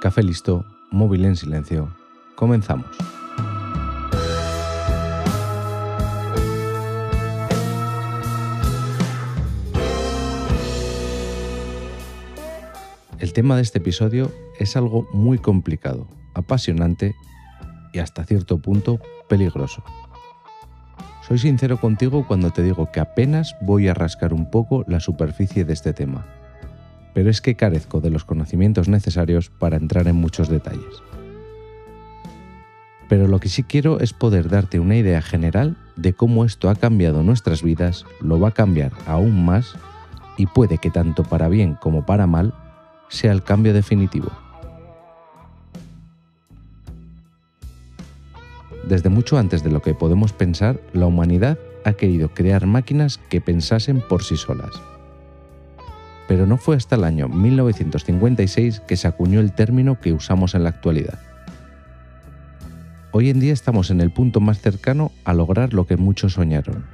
[0.00, 1.92] Café listo, móvil en silencio.
[2.36, 2.86] Comenzamos.
[13.18, 14.30] El tema de este episodio
[14.60, 17.16] es algo muy complicado, apasionante
[17.92, 19.82] y hasta cierto punto peligroso.
[21.26, 25.64] Soy sincero contigo cuando te digo que apenas voy a rascar un poco la superficie
[25.64, 26.24] de este tema,
[27.18, 31.02] pero es que carezco de los conocimientos necesarios para entrar en muchos detalles.
[33.08, 36.76] Pero lo que sí quiero es poder darte una idea general de cómo esto ha
[36.76, 39.74] cambiado nuestras vidas, lo va a cambiar aún más
[40.36, 42.54] y puede que tanto para bien como para mal
[43.08, 44.30] sea el cambio definitivo.
[48.88, 53.40] Desde mucho antes de lo que podemos pensar, la humanidad ha querido crear máquinas que
[53.40, 54.70] pensasen por sí solas.
[56.28, 60.62] Pero no fue hasta el año 1956 que se acuñó el término que usamos en
[60.62, 61.18] la actualidad.
[63.10, 66.84] Hoy en día estamos en el punto más cercano a lograr lo que muchos soñaron,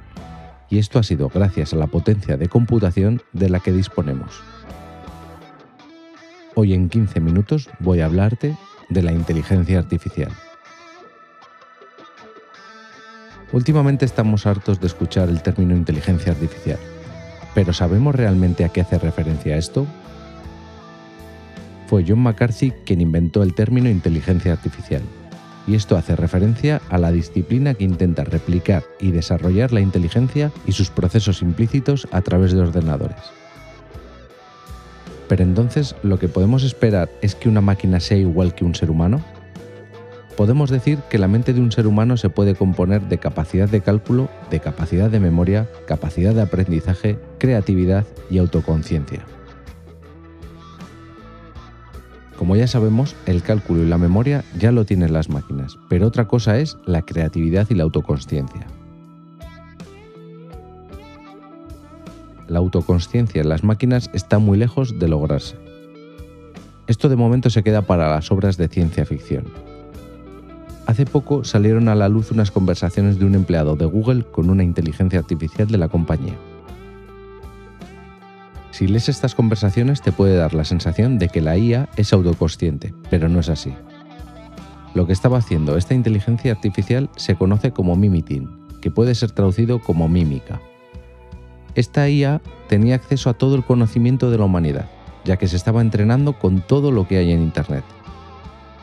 [0.69, 4.41] y esto ha sido gracias a la potencia de computación de la que disponemos.
[6.55, 8.55] Hoy en 15 minutos voy a hablarte
[8.89, 10.31] de la inteligencia artificial.
[13.51, 16.79] Últimamente estamos hartos de escuchar el término inteligencia artificial,
[17.55, 19.87] pero ¿sabemos realmente a qué hace referencia esto?
[21.87, 25.01] Fue John McCarthy quien inventó el término inteligencia artificial,
[25.65, 30.73] y esto hace referencia a la disciplina que intenta replicar y desarrollar la inteligencia y
[30.73, 33.17] sus procesos implícitos a través de ordenadores.
[35.27, 38.91] Pero entonces, ¿lo que podemos esperar es que una máquina sea igual que un ser
[38.91, 39.23] humano?
[40.37, 43.81] Podemos decir que la mente de un ser humano se puede componer de capacidad de
[43.81, 49.25] cálculo, de capacidad de memoria, capacidad de aprendizaje, creatividad y autoconciencia.
[52.37, 56.27] Como ya sabemos, el cálculo y la memoria ya lo tienen las máquinas, pero otra
[56.27, 58.67] cosa es la creatividad y la autoconsciencia.
[62.47, 65.57] la autoconsciencia en las máquinas está muy lejos de lograrse.
[66.87, 69.45] Esto de momento se queda para las obras de ciencia ficción.
[70.95, 74.63] Hace poco salieron a la luz unas conversaciones de un empleado de Google con una
[74.63, 76.35] inteligencia artificial de la compañía.
[78.71, 82.93] Si lees estas conversaciones te puede dar la sensación de que la IA es autoconsciente,
[83.09, 83.73] pero no es así.
[84.93, 89.81] Lo que estaba haciendo esta inteligencia artificial se conoce como mimiting, que puede ser traducido
[89.81, 90.61] como mímica.
[91.75, 94.89] Esta IA tenía acceso a todo el conocimiento de la humanidad,
[95.25, 97.83] ya que se estaba entrenando con todo lo que hay en Internet.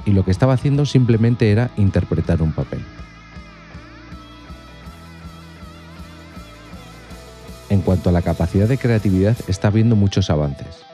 [0.04, 2.80] Y lo que estaba haciendo simplemente era interpretar un papel.
[7.72, 10.84] En cuanto a la capacidad de creatividad, está habiendo muchos avances.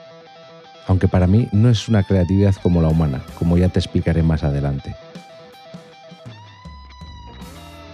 [0.86, 4.44] Aunque para mí no es una creatividad como la humana, como ya te explicaré más
[4.44, 4.94] adelante.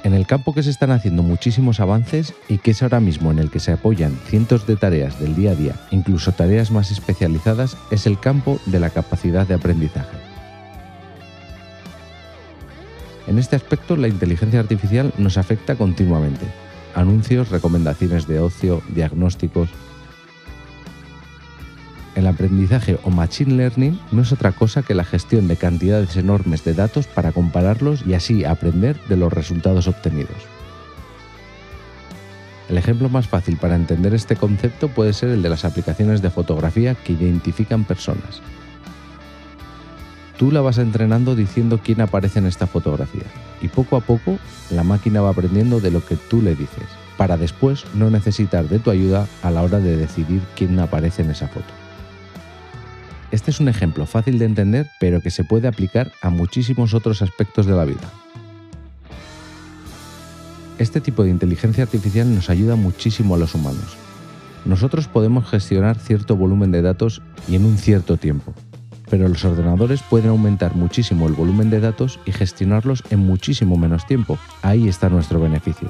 [0.04, 3.38] En el campo que se están haciendo muchísimos avances y que es ahora mismo en
[3.38, 7.78] el que se apoyan cientos de tareas del día a día, incluso tareas más especializadas,
[7.90, 10.23] es el campo de la capacidad de aprendizaje.
[13.34, 16.46] En este aspecto, la inteligencia artificial nos afecta continuamente.
[16.94, 19.70] Anuncios, recomendaciones de ocio, diagnósticos,
[22.14, 26.62] el aprendizaje o machine learning no es otra cosa que la gestión de cantidades enormes
[26.62, 30.46] de datos para compararlos y así aprender de los resultados obtenidos.
[32.68, 36.30] El ejemplo más fácil para entender este concepto puede ser el de las aplicaciones de
[36.30, 38.42] fotografía que identifican personas.
[40.38, 43.22] Tú la vas entrenando diciendo quién aparece en esta fotografía
[43.60, 44.38] y poco a poco
[44.70, 46.84] la máquina va aprendiendo de lo que tú le dices,
[47.16, 51.30] para después no necesitar de tu ayuda a la hora de decidir quién aparece en
[51.30, 51.72] esa foto.
[53.30, 57.22] Este es un ejemplo fácil de entender, pero que se puede aplicar a muchísimos otros
[57.22, 58.12] aspectos de la vida.
[60.78, 63.96] Este tipo de inteligencia artificial nos ayuda muchísimo a los humanos.
[64.64, 68.54] Nosotros podemos gestionar cierto volumen de datos y en un cierto tiempo,
[69.10, 74.06] pero los ordenadores pueden aumentar muchísimo el volumen de datos y gestionarlos en muchísimo menos
[74.06, 74.38] tiempo.
[74.62, 75.88] Ahí está nuestro beneficio.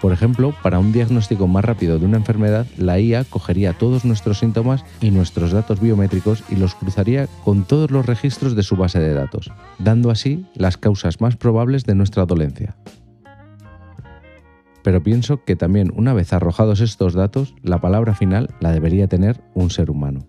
[0.00, 4.38] Por ejemplo, para un diagnóstico más rápido de una enfermedad, la IA cogería todos nuestros
[4.38, 9.00] síntomas y nuestros datos biométricos y los cruzaría con todos los registros de su base
[9.00, 12.76] de datos, dando así las causas más probables de nuestra dolencia.
[14.84, 19.42] Pero pienso que también una vez arrojados estos datos, la palabra final la debería tener
[19.54, 20.28] un ser humano.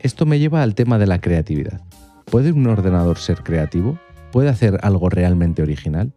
[0.00, 1.80] Esto me lleva al tema de la creatividad.
[2.26, 3.98] ¿Puede un ordenador ser creativo?
[4.30, 6.12] ¿Puede hacer algo realmente original?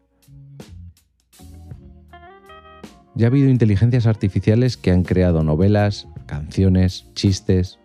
[3.15, 7.79] Ya ha habido inteligencias artificiales que han creado novelas, canciones, chistes.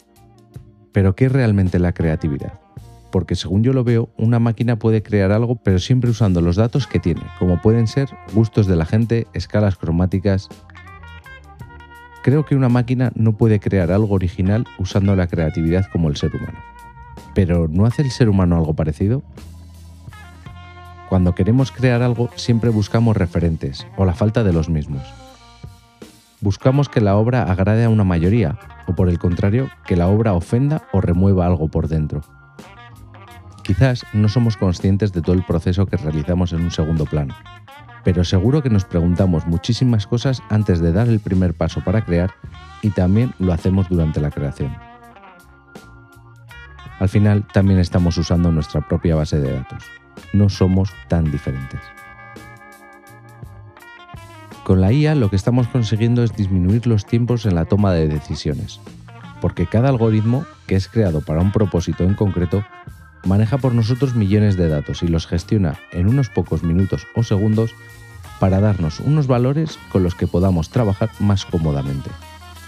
[0.92, 2.60] Pero ¿qué es realmente la creatividad?
[3.10, 6.86] Porque según yo lo veo, una máquina puede crear algo pero siempre usando los datos
[6.86, 10.48] que tiene, como pueden ser gustos de la gente, escalas cromáticas.
[12.24, 16.34] Creo que una máquina no puede crear algo original usando la creatividad como el ser
[16.34, 16.58] humano.
[17.34, 19.22] Pero ¿no hace el ser humano algo parecido?
[21.10, 25.02] Cuando queremos crear algo siempre buscamos referentes o la falta de los mismos.
[26.40, 30.32] Buscamos que la obra agrade a una mayoría, o por el contrario, que la obra
[30.32, 32.22] ofenda o remueva algo por dentro.
[33.62, 37.34] Quizás no somos conscientes de todo el proceso que realizamos en un segundo plano,
[38.04, 42.30] pero seguro que nos preguntamos muchísimas cosas antes de dar el primer paso para crear
[42.82, 44.76] y también lo hacemos durante la creación.
[46.98, 49.84] Al final también estamos usando nuestra propia base de datos
[50.32, 51.80] no somos tan diferentes.
[54.64, 58.08] Con la IA lo que estamos consiguiendo es disminuir los tiempos en la toma de
[58.08, 58.80] decisiones,
[59.40, 62.64] porque cada algoritmo, que es creado para un propósito en concreto,
[63.24, 67.74] maneja por nosotros millones de datos y los gestiona en unos pocos minutos o segundos
[68.38, 72.10] para darnos unos valores con los que podamos trabajar más cómodamente,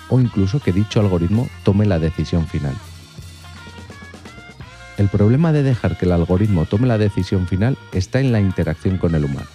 [0.08, 2.74] o incluso que dicho algoritmo tome la decisión final.
[4.96, 8.96] El problema de dejar que el algoritmo tome la decisión final está en la interacción
[8.96, 9.48] con el humano.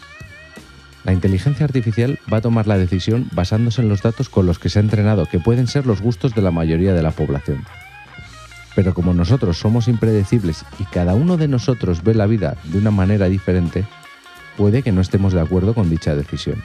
[1.03, 4.69] La inteligencia artificial va a tomar la decisión basándose en los datos con los que
[4.69, 7.65] se ha entrenado, que pueden ser los gustos de la mayoría de la población.
[8.76, 12.92] Pero como nosotros somos impredecibles y cada uno de nosotros ve la vida de una
[12.92, 13.86] manera diferente,
[14.58, 16.62] puede que no estemos de acuerdo con dicha decisión.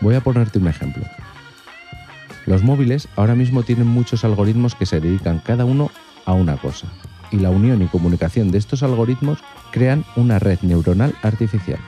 [0.00, 1.04] Voy a ponerte un ejemplo.
[2.46, 5.90] Los móviles ahora mismo tienen muchos algoritmos que se dedican cada uno
[6.24, 6.86] a una cosa
[7.30, 9.38] y la unión y comunicación de estos algoritmos
[9.72, 11.78] crean una red neuronal artificial.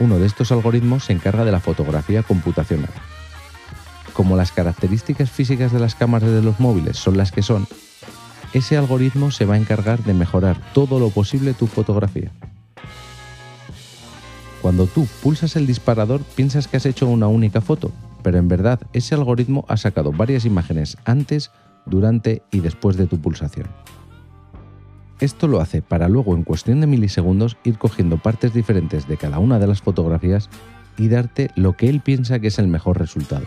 [0.00, 2.90] Uno de estos algoritmos se encarga de la fotografía computacional.
[4.18, 7.68] Como las características físicas de las cámaras de los móviles son las que son,
[8.52, 12.32] ese algoritmo se va a encargar de mejorar todo lo posible tu fotografía.
[14.60, 17.92] Cuando tú pulsas el disparador piensas que has hecho una única foto,
[18.24, 21.52] pero en verdad ese algoritmo ha sacado varias imágenes antes
[21.86, 23.68] durante y después de tu pulsación.
[25.20, 29.38] Esto lo hace para luego en cuestión de milisegundos ir cogiendo partes diferentes de cada
[29.38, 30.50] una de las fotografías
[30.96, 33.46] y darte lo que él piensa que es el mejor resultado,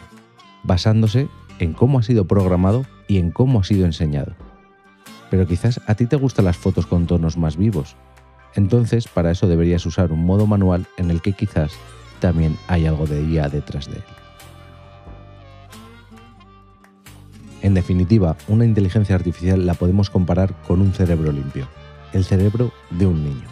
[0.64, 1.28] basándose
[1.60, 4.34] en cómo ha sido programado y en cómo ha sido enseñado.
[5.30, 7.96] Pero quizás a ti te gustan las fotos con tonos más vivos,
[8.56, 11.72] entonces para eso deberías usar un modo manual en el que quizás
[12.20, 14.04] también hay algo de IA detrás de él.
[17.62, 21.68] En definitiva, una inteligencia artificial la podemos comparar con un cerebro limpio,
[22.12, 23.48] el cerebro de un niño.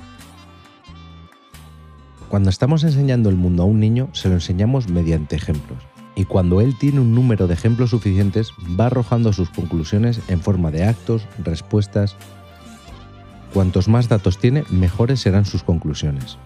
[2.28, 5.80] Cuando estamos enseñando el mundo a un niño, se lo enseñamos mediante ejemplos,
[6.20, 10.70] y cuando él tiene un número de ejemplos suficientes, va arrojando sus conclusiones en forma
[10.70, 12.18] de actos, respuestas.
[13.54, 16.38] Cuantos más datos tiene, mejores serán sus conclusiones.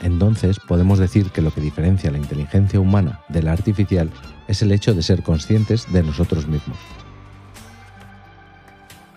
[0.00, 4.10] Entonces podemos decir que lo que diferencia la inteligencia humana de la artificial
[4.46, 6.78] es el hecho de ser conscientes de nosotros mismos.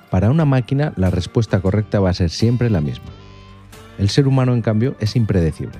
[0.09, 3.12] Para una máquina la respuesta correcta va a ser siempre la misma.
[3.97, 5.79] El ser humano, en cambio, es impredecible.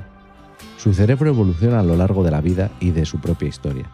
[0.82, 3.86] Su cerebro evoluciona a lo largo de la vida y de su propia historia.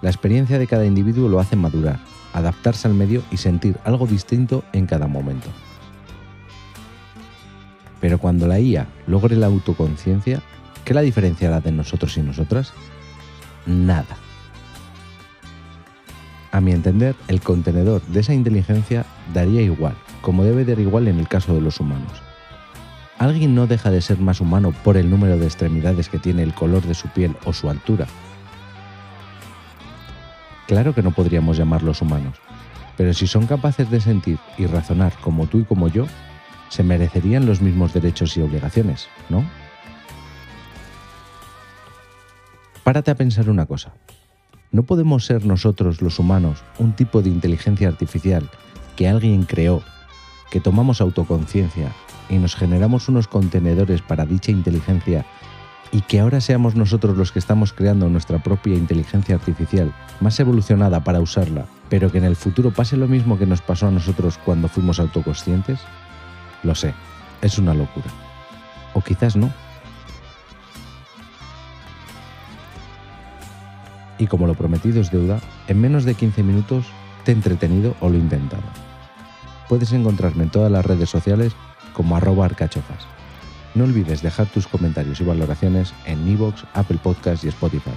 [0.00, 1.98] La experiencia de cada individuo lo hace madurar,
[2.32, 5.48] adaptarse al medio y sentir algo distinto en cada momento.
[8.00, 10.40] Pero cuando la IA logre la autoconciencia,
[10.84, 12.74] ¿qué la diferenciará de nosotros y nosotras?
[13.66, 14.16] Nada.
[16.52, 19.04] A mi entender, el contenedor de esa inteligencia
[19.34, 22.22] daría igual, como debe dar igual en el caso de los humanos.
[23.20, 26.54] Alguien no deja de ser más humano por el número de extremidades que tiene, el
[26.54, 28.06] color de su piel o su altura.
[30.66, 32.38] Claro que no podríamos llamarlos humanos,
[32.96, 36.06] pero si son capaces de sentir y razonar como tú y como yo,
[36.70, 39.44] se merecerían los mismos derechos y obligaciones, ¿no?
[42.84, 43.92] Párate a pensar una cosa.
[44.72, 48.48] ¿No podemos ser nosotros los humanos un tipo de inteligencia artificial
[48.96, 49.82] que alguien creó,
[50.50, 51.92] que tomamos autoconciencia
[52.30, 55.26] y nos generamos unos contenedores para dicha inteligencia
[55.92, 61.04] y que ahora seamos nosotros los que estamos creando nuestra propia inteligencia artificial más evolucionada
[61.04, 64.38] para usarla, pero que en el futuro pase lo mismo que nos pasó a nosotros
[64.38, 65.80] cuando fuimos autoconscientes?
[66.62, 66.94] Lo sé,
[67.42, 68.06] es una locura.
[68.94, 69.52] O quizás no.
[74.20, 76.84] y como lo prometido es deuda, en menos de 15 minutos
[77.24, 78.89] te he entretenido o lo he intentado.
[79.70, 81.52] Puedes encontrarme en todas las redes sociales
[81.92, 83.06] como arroba arcachofas.
[83.76, 87.92] No olvides dejar tus comentarios y valoraciones en iVoox, Apple Podcasts y Spotify.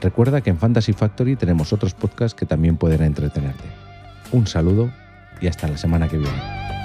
[0.00, 3.68] Recuerda que en Fantasy Factory tenemos otros podcasts que también pueden entretenerte.
[4.32, 4.90] Un saludo
[5.38, 6.79] y hasta la semana que viene.